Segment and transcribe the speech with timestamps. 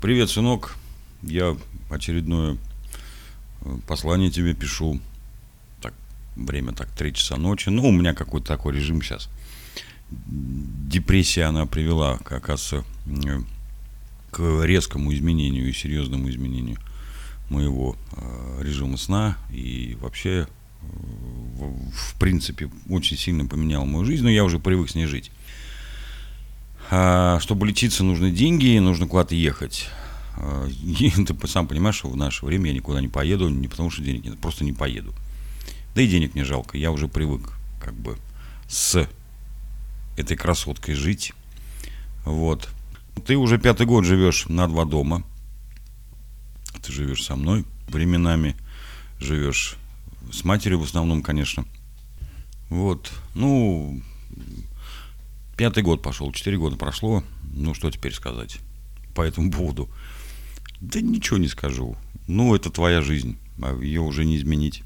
[0.00, 0.76] Привет, сынок.
[1.22, 1.56] Я
[1.90, 2.56] очередное
[3.62, 5.00] э, послание тебе пишу.
[5.82, 5.92] Так,
[6.36, 7.68] время так, три часа ночи.
[7.68, 9.28] Ну, у меня какой-то такой режим сейчас.
[10.08, 13.40] Депрессия, она привела, как оказывается, э,
[14.30, 16.78] к резкому изменению и серьезному изменению
[17.50, 19.36] моего э, режима сна.
[19.50, 20.46] И вообще,
[20.80, 25.32] в принципе, очень сильно поменял мою жизнь, но я уже привык с ней жить.
[26.90, 29.88] А, чтобы лечиться, нужны деньги, нужно куда-то ехать.
[30.36, 33.90] А, и ты сам понимаешь, что в наше время я никуда не поеду, не потому
[33.90, 35.14] что денег нет, просто не поеду.
[35.94, 38.16] Да и денег не жалко, я уже привык как бы
[38.68, 39.08] с
[40.16, 41.32] этой красоткой жить.
[42.24, 42.68] Вот.
[43.26, 45.24] Ты уже пятый год живешь на два дома.
[46.82, 48.56] Ты живешь со мной временами,
[49.20, 49.76] живешь
[50.32, 51.64] с матерью в основном, конечно.
[52.68, 53.10] Вот.
[53.34, 54.00] Ну,
[55.58, 57.24] Пятый год пошел, четыре года прошло.
[57.52, 58.60] Ну, что теперь сказать
[59.12, 59.88] по этому поводу?
[60.80, 61.96] Да ничего не скажу.
[62.28, 64.84] Ну, это твоя жизнь, а ее уже не изменить.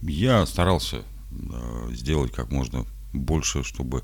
[0.00, 4.02] Я старался э, сделать как можно больше, чтобы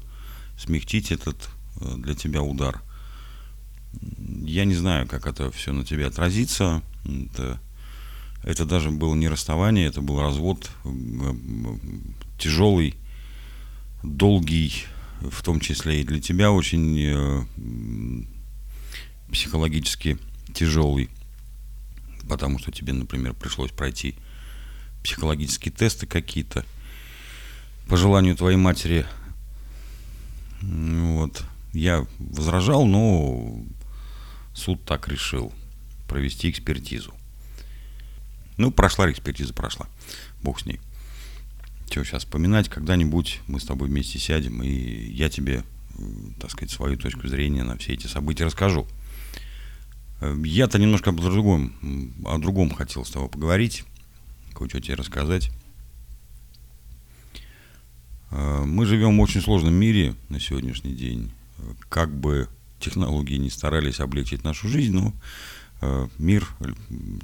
[0.59, 1.49] смягчить этот
[1.81, 2.83] э, для тебя удар.
[4.45, 6.83] Я не знаю, как это все на тебе отразится.
[7.07, 7.59] Это,
[8.43, 10.91] это даже было не расставание, это был развод э,
[12.39, 12.95] тяжелый,
[14.03, 14.85] долгий,
[15.21, 17.45] в том числе и для тебя очень э,
[19.31, 20.19] психологически
[20.55, 21.11] тяжелый,
[22.29, 24.17] потому что тебе, например, пришлось пройти
[25.03, 26.65] психологические тесты какие-то
[27.89, 29.07] по желанию твоей матери.
[30.61, 31.43] Вот.
[31.73, 33.61] Я возражал, но
[34.55, 35.53] суд так решил
[36.09, 37.15] провести экспертизу.
[38.57, 39.87] Ну, прошла экспертиза, прошла.
[40.43, 40.81] Бог с ней.
[41.91, 45.65] Чего сейчас вспоминать, когда-нибудь мы с тобой вместе сядем, и я тебе,
[46.39, 48.87] так сказать, свою точку зрения на все эти события расскажу.
[50.21, 51.75] Э, я-то немножко о другом,
[52.27, 53.83] о другом хотел с тобой поговорить,
[54.55, 55.51] кое-что тебе рассказать.
[58.31, 61.33] Э, мы живем в очень сложном мире на сегодняшний день.
[61.89, 62.49] Как бы
[62.79, 65.13] технологии не старались облегчить нашу жизнь, но
[65.81, 66.47] э, мир,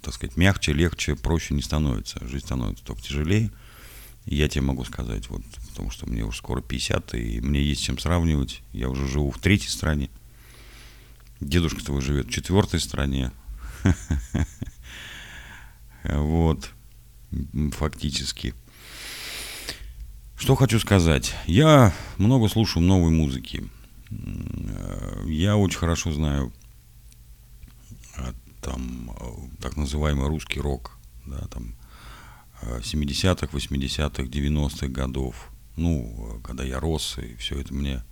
[0.02, 2.18] так сказать, мягче, легче, проще не становится.
[2.26, 3.52] Жизнь становится только тяжелее–
[4.34, 7.98] я тебе могу сказать, вот, потому что мне уже скоро 50, и мне есть чем
[7.98, 8.62] сравнивать.
[8.72, 10.10] Я уже живу в третьей стране.
[11.40, 13.30] Дедушка твой живет в четвертой стране.
[16.08, 16.70] Вот,
[17.72, 18.54] фактически.
[20.36, 21.34] Что хочу сказать.
[21.46, 23.68] Я много слушаю новой музыки.
[25.24, 26.52] Я очень хорошо знаю
[28.16, 29.10] а, там
[29.60, 31.74] так называемый русский рок, да, там
[32.62, 35.50] 70-х, 80-х, 90-х годов.
[35.76, 38.02] Ну, когда я рос, и все это мне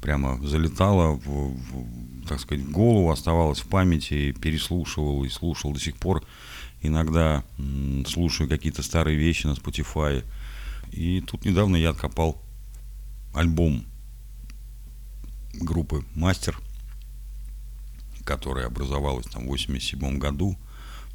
[0.00, 5.80] прямо залетало в, в, так сказать, в голову, оставалось в памяти, переслушивал и слушал до
[5.80, 6.24] сих пор.
[6.82, 7.44] Иногда
[8.06, 10.24] слушаю какие-то старые вещи на Spotify.
[10.92, 12.40] И тут недавно я откопал
[13.34, 13.84] альбом
[15.54, 16.58] группы «Мастер»,
[18.24, 20.56] которая образовалась там в 87 году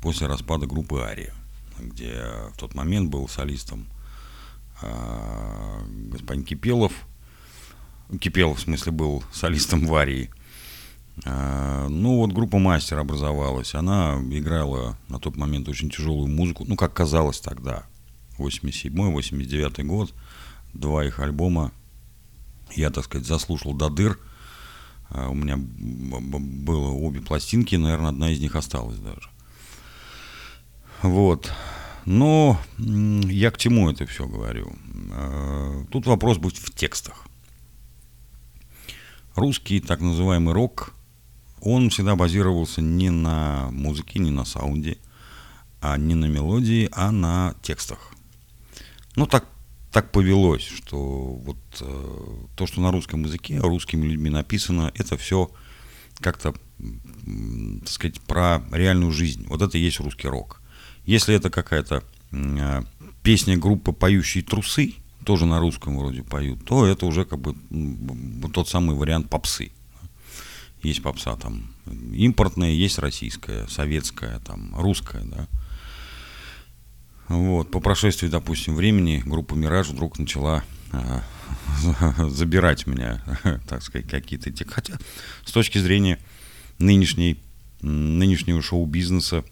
[0.02, 1.34] после распада группы «Ария»
[1.80, 2.24] где
[2.54, 3.88] в тот момент был солистом
[4.82, 5.80] э,
[6.12, 6.94] господин Кипелов.
[8.20, 10.30] Кипелов, в смысле, был солистом Варии.
[11.26, 13.76] Э, ну, вот группа «Мастер» образовалась.
[13.76, 17.84] Она играла на тот момент очень тяжелую музыку, ну, как казалось тогда.
[18.38, 20.14] 87-89 год.
[20.74, 21.72] Два их альбома
[22.76, 24.20] я, так сказать, заслушал до дыр.
[25.10, 29.30] Uh, у меня было обе пластинки, наверное, одна из них осталась даже.
[31.04, 31.52] Вот.
[32.06, 34.74] Но я к чему это все говорю?
[35.12, 37.28] А, тут вопрос будет в текстах.
[39.36, 40.94] Русский так называемый рок,
[41.62, 44.98] он всегда базировался не на музыке, не на саунде,
[45.82, 48.14] а не на мелодии, а на текстах.
[49.16, 49.46] Ну, так,
[49.92, 55.52] так повелось, что вот э, то, что на русском языке, русскими людьми написано, это все
[56.20, 56.54] как-то,
[57.80, 59.46] так сказать, про реальную жизнь.
[59.48, 60.63] Вот это и есть русский рок.
[61.06, 62.82] Если это какая-то э,
[63.22, 64.96] песня группы «Поющие трусы»,
[65.26, 67.56] тоже на русском вроде поют, то это уже как бы
[68.54, 69.72] тот самый вариант попсы.
[70.82, 71.74] Есть попса там
[72.14, 75.48] импортная, есть российская, советская, там, русская, да.
[77.30, 81.22] Вот, по прошествии, допустим, времени группа «Мираж» вдруг начала э,
[82.30, 83.24] забирать меня,
[83.68, 84.66] так сказать, какие-то те.
[84.66, 84.98] Хотя
[85.46, 86.20] с точки зрения
[86.80, 87.40] нынешней,
[87.82, 89.46] нынешнего шоу-бизнеса,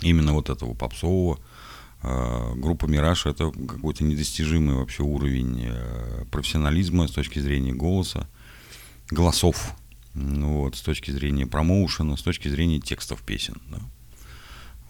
[0.00, 1.40] именно вот этого попсового.
[2.02, 8.28] А, группа «Мираж»— это какой-то недостижимый вообще уровень э, профессионализма с точки зрения голоса,
[9.10, 9.74] голосов.
[10.14, 13.60] вот, с точки зрения промоушена, с точки зрения текстов песен.
[13.70, 13.78] Да.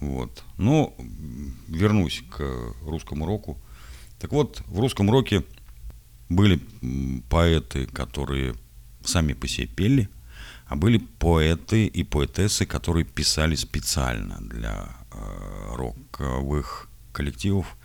[0.00, 0.44] Вот.
[0.58, 0.94] Но
[1.66, 3.58] вернусь к русскому року.
[4.19, 5.44] Так вот, в русском роке
[6.28, 6.61] были
[7.28, 8.54] поэты, которые
[9.04, 10.08] сами по себе пели,
[10.66, 14.98] а были поэты и поэтессы, которые писали специально для э,
[15.72, 17.76] роковых коллективов.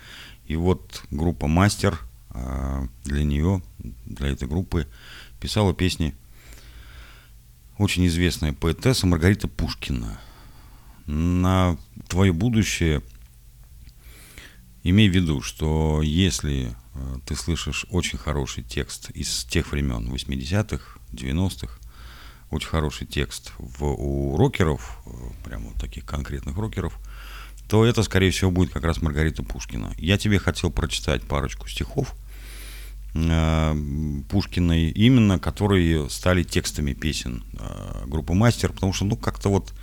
[0.46, 2.00] И вот группа «Мастер»
[2.32, 3.62] э, для нее,
[4.06, 4.88] для этой группы,
[5.40, 6.16] писала песни
[7.78, 10.20] очень известная поэтесса Маргарита Пушкина.
[11.06, 11.78] На
[12.08, 13.02] твое будущее
[14.84, 21.00] имей в виду, что если э, ты слышишь очень хороший текст из тех времен, 80-х,
[21.12, 21.80] 90-х,
[22.52, 25.10] очень хороший текст в, у рокеров, э,
[25.44, 27.00] прямо вот таких конкретных рокеров,
[27.68, 29.94] то это, скорее всего, будет как раз Маргарита Пушкина.
[29.98, 32.14] Я тебе хотел прочитать парочку стихов
[33.16, 33.76] э,
[34.30, 39.74] Пушкиной, именно которые стали текстами песен э, группы «Мастер», потому что, ну, как-то вот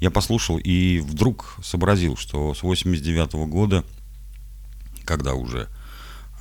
[0.00, 3.84] я послушал и вдруг сообразил, что с 89 -го года,
[5.04, 5.68] когда уже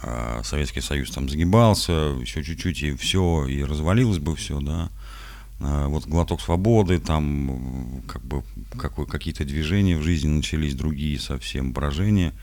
[0.02, 4.90] э, Советский Союз там загибался, еще чуть-чуть и все, и развалилось бы все, да,
[5.60, 8.44] вот глоток свободы, там как бы
[8.78, 12.34] какой, какие-то движения в жизни начались, другие совсем поражения.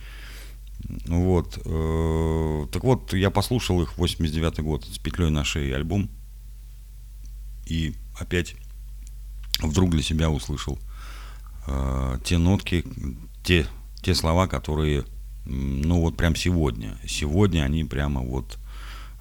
[1.07, 1.59] Вот.
[1.65, 6.09] Э, так вот, я послушал их 89 год с петлей на шее альбом.
[7.67, 8.55] И опять
[9.61, 10.79] вдруг для себя услышал
[11.67, 12.85] э, те нотки,
[13.43, 13.67] те,
[14.03, 15.05] те слова, которые,
[15.45, 16.99] ну вот прям сегодня.
[17.07, 18.59] Сегодня они прямо вот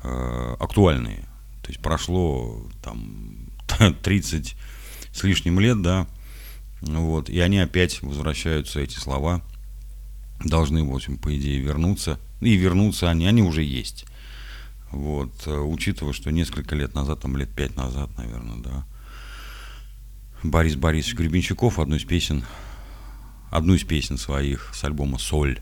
[0.03, 1.27] э, актуальные.
[1.63, 3.44] То есть прошло там
[4.03, 4.55] 30
[5.11, 6.07] с лишним лет, да,
[6.81, 9.41] вот, и они опять возвращаются, эти слова,
[10.43, 14.05] должны, в общем, по идее, вернуться, и вернуться они, они уже есть,
[14.91, 18.85] вот, учитывая, что несколько лет назад, там лет пять назад, наверное, да,
[20.43, 22.43] Борис Борисович Гребенщиков одну из песен,
[23.49, 25.59] одну из песен своих с альбома «Соль»,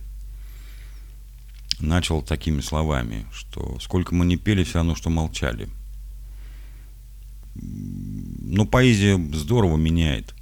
[1.80, 5.70] начал такими словами, что сколько мы не пели, все равно, что молчали–
[8.54, 10.36] но поэзия здорово меняет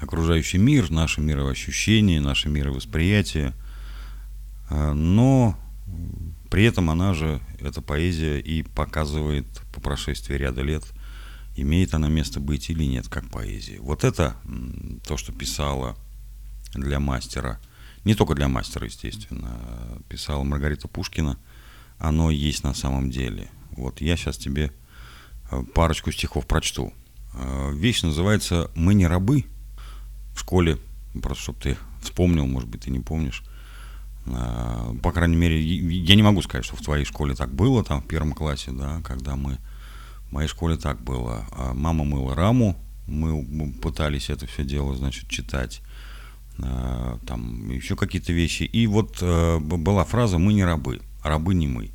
[0.00, 3.54] окружающий мир, наше мировощущение, наше мировосприятие.
[4.68, 5.56] А, но
[6.50, 10.82] при этом она же, эта поэзия, и показывает по прошествии ряда лет,
[11.54, 13.78] имеет она место быть или нет, как поэзия.
[13.78, 14.34] Вот это
[15.06, 15.96] то, что писала
[16.74, 17.60] для мастера,
[18.04, 19.56] не только для мастера, естественно,
[20.08, 21.38] писала Маргарита Пушкина,
[21.98, 23.48] оно есть на самом деле.
[23.70, 24.72] Вот я сейчас тебе
[25.74, 26.92] парочку стихов прочту.
[27.34, 29.44] Э, вещь называется «Мы не рабы».
[30.34, 30.78] В школе,
[31.20, 33.42] просто чтобы ты вспомнил, может быть, ты не помнишь.
[34.26, 38.02] Э, по крайней мере, я не могу сказать, что в твоей школе так было, там
[38.02, 39.58] в первом классе, да, когда мы...
[40.28, 41.46] В моей школе так было.
[41.52, 45.80] А мама мыла раму, мы пытались это все дело, значит, читать
[46.58, 48.64] э, там еще какие-то вещи.
[48.64, 51.92] И вот была фраза «мы не рабы, рабы не мы».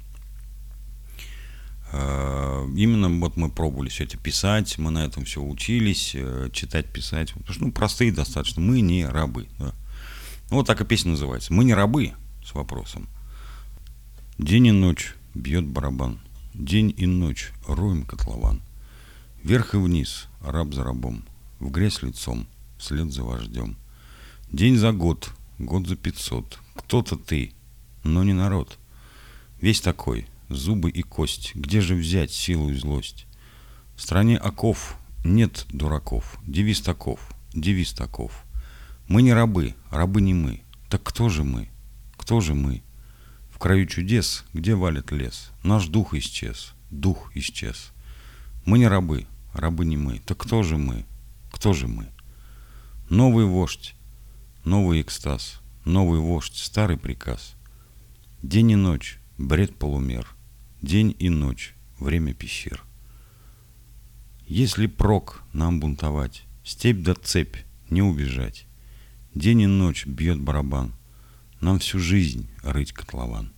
[1.95, 6.92] Э, именно вот мы пробовали все это писать, мы на этом все учились, э, читать,
[6.92, 7.34] писать.
[7.34, 8.62] Потому что, ну, простые достаточно.
[8.62, 9.48] Мы не рабы.
[9.60, 9.75] Да.
[10.50, 11.54] Ну, вот так и песня называется.
[11.54, 12.13] Мы не рабы
[12.44, 13.07] с вопросом.
[14.40, 16.19] День и ночь бьет барабан.
[16.56, 18.62] День и ночь роем котлован.
[19.44, 21.24] Вверх и вниз, раб за рабом.
[21.60, 22.48] В грязь лицом,
[22.80, 23.77] вслед за вождем.
[24.51, 26.60] День за год, год за пятьсот.
[26.75, 27.53] Кто-то ты,
[28.03, 28.79] но не народ.
[29.62, 33.25] Весь такой, зубы и кость, где же взять силу и злость?
[33.95, 37.19] В стране оков нет дураков, девиз таков,
[37.53, 38.43] девиз таков.
[39.07, 40.62] Мы не рабы, рабы не мы.
[40.89, 41.69] Так кто же мы?
[42.17, 42.83] Кто же мы?
[43.50, 47.91] В краю чудес, где валит лес, наш дух исчез, дух исчез.
[48.65, 50.19] Мы не рабы, рабы не мы.
[50.19, 51.05] Так кто же мы?
[51.51, 52.07] Кто же мы?
[53.10, 53.95] Новый вождь,
[54.65, 57.55] новый экстаз, новый вождь, старый приказ.
[58.41, 60.27] День и ночь, бред полумер,
[60.84, 62.84] день и ночь, время пещер.
[64.46, 67.56] Если прок нам бунтовать, степь да цепь,
[67.90, 68.68] не убежать.
[69.34, 70.94] День и ночь бьет барабан,
[71.62, 73.54] нам всю жизнь рыть котлован.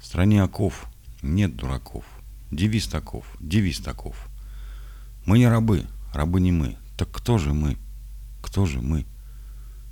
[0.00, 0.88] В стране оков
[1.20, 2.06] нет дураков,
[2.50, 4.16] девиз таков, девиз таков.
[5.26, 7.76] Мы не рабы, рабы не мы, так кто же мы?
[8.42, 9.04] Кто же мы?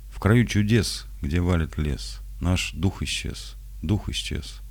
[0.09, 4.61] В краю чудес, где валит лес, наш дух исчез, дух исчез.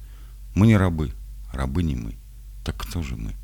[0.56, 1.14] Мы не рабы,
[1.52, 2.16] рабы не мы.
[2.64, 3.34] Так кто же мы?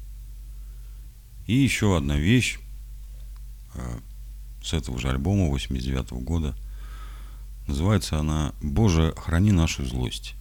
[1.46, 2.58] И еще одна вещь
[3.75, 3.99] э,
[4.62, 6.56] с этого же альбома 89 -го года.
[7.66, 10.34] Называется она «Боже, храни нашу злость».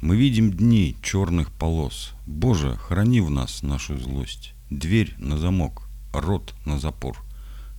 [0.00, 2.14] Мы видим дни черных полос.
[2.26, 4.52] Боже, храни в нас нашу злость.
[4.68, 7.22] Дверь на замок, рот на запор.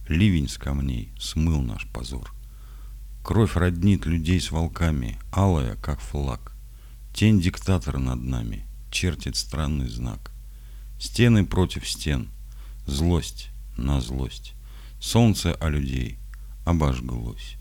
[0.08, 2.34] Ливень с камней смыл наш позор.
[3.24, 6.53] Кровь роднит людей с волками, алая, как флаг.
[7.14, 10.32] Тень диктатора над нами чертит странный знак.
[11.00, 12.30] Стены против стен,
[12.88, 14.56] злость на злость.
[15.00, 16.18] Солнце о людей
[16.66, 17.58] обожглось.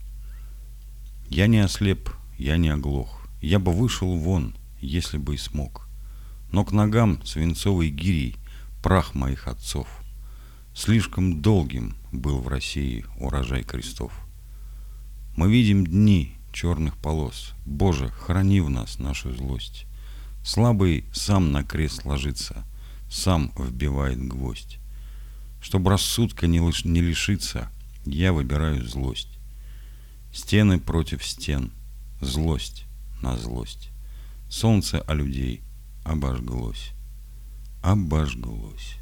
[1.29, 3.27] Я не ослеп, я не оглох.
[3.43, 5.87] Я бы вышел вон, если бы и смог.
[6.51, 8.37] Но к ногам свинцовой гирей
[8.83, 9.87] прах моих отцов.
[10.75, 14.13] Слишком долгим был в России урожай крестов.
[15.37, 17.55] Мы видим дни черных полос.
[17.65, 19.87] Боже, храни в нас нашу злость.
[20.45, 22.65] Слабый сам на крест ложится,
[23.11, 24.79] сам вбивает гвоздь.
[25.61, 27.71] Чтобы рассудка не, лиш- не лишиться,
[28.05, 29.29] я выбираю злость.
[30.33, 31.73] Стены против стен,
[32.21, 32.85] злость
[33.21, 33.91] на злость.
[34.49, 35.63] Солнце о людей
[36.05, 36.93] обожглось,
[37.83, 38.97] обожглось.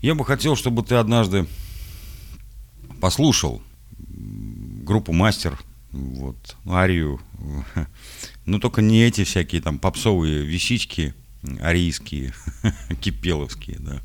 [0.00, 1.46] Я бы хотел, чтобы ты однажды
[3.00, 3.62] послушал
[4.84, 5.58] группу «Мастер»,
[5.92, 7.20] вот, арию,
[8.46, 11.14] ну только не эти всякие там попсовые вещички
[11.60, 12.32] арийские,
[13.00, 14.00] кипеловские, да.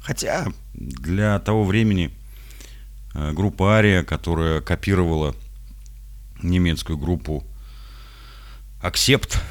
[0.00, 2.10] Хотя для того времени
[3.14, 5.34] э, группа Ария, которая копировала
[6.42, 7.44] немецкую группу
[8.82, 9.42] Аксепт,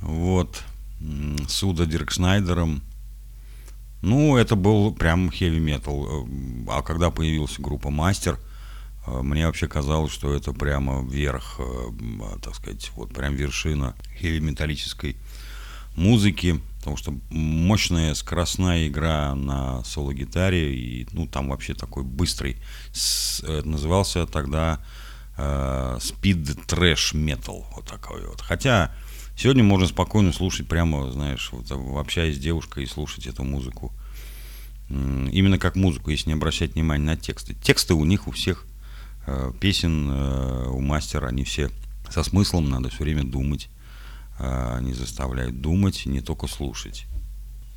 [0.00, 0.62] вот,
[1.48, 2.82] с Уда Диркшнайдером,
[4.00, 6.28] ну, это был прям heavy метал.
[6.68, 8.43] А когда появилась группа Мастер, э,
[9.06, 15.16] мне вообще казалось, что это прямо верх, э, а, так сказать, вот прям вершина heavy-металлической
[15.96, 22.56] музыки, потому что мощная скоростная игра на соло-гитаре, и, ну, там вообще такой быстрый,
[23.42, 24.80] э, назывался тогда
[25.36, 28.40] э, Speed Trash Metal, вот такой вот.
[28.40, 28.94] Хотя
[29.36, 33.92] сегодня можно спокойно слушать прямо, знаешь, вот, э, общаясь с девушкой и слушать эту музыку.
[34.90, 37.54] Именно как музыку, если не обращать внимания на тексты.
[37.54, 38.66] Тексты у них у всех
[39.60, 41.70] песен, э, у мастера, они все
[42.10, 43.68] со смыслом, надо все время думать.
[44.38, 47.06] Э, Они заставляют думать, не только слушать.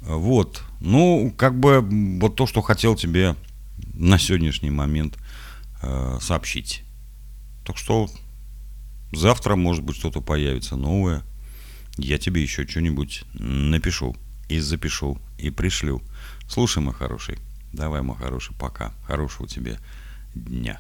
[0.02, 0.64] Э, Вот.
[0.80, 1.82] Ну, как бы
[2.20, 3.36] вот то, что хотел тебе
[3.94, 5.18] на сегодняшний момент
[5.82, 6.84] э, сообщить.
[7.66, 8.10] Так что
[9.12, 11.24] завтра, может быть, что-то появится новое.
[11.98, 14.16] Я тебе еще что-нибудь напишу
[14.50, 16.02] и запишу и пришлю.
[16.48, 17.38] Слушай, мой хороший.
[17.74, 18.94] Давай, мой хороший, пока.
[19.06, 19.78] Хорошего тебе
[20.34, 20.80] дня.